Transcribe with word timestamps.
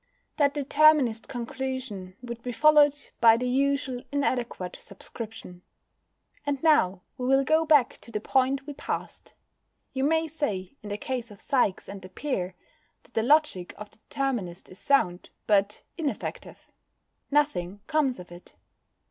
That 0.37 0.55
Determinist 0.55 1.27
conclusion 1.27 2.15
would 2.23 2.41
be 2.41 2.51
followed 2.51 3.09
by 3.19 3.37
the 3.37 3.47
usual 3.47 4.01
inadequate 4.11 4.75
subscription. 4.75 5.61
And 6.43 6.63
now 6.63 7.01
we 7.19 7.27
will 7.27 7.43
go 7.43 7.65
back 7.67 7.97
to 7.97 8.09
the 8.09 8.19
point 8.19 8.65
we 8.65 8.73
passed. 8.73 9.33
You 9.93 10.03
may 10.03 10.27
say, 10.27 10.75
in 10.81 10.89
the 10.89 10.97
case 10.97 11.29
of 11.29 11.39
Sikes 11.39 11.87
and 11.87 12.01
the 12.01 12.09
peer, 12.09 12.55
that 13.03 13.13
the 13.13 13.21
logic 13.21 13.75
of 13.77 13.91
the 13.91 13.97
Determinist 14.09 14.69
is 14.69 14.79
sound, 14.79 15.29
but 15.45 15.83
ineffective: 15.99 16.71
nothing 17.29 17.81
comes 17.85 18.17
of 18.17 18.31
it. 18.31 18.55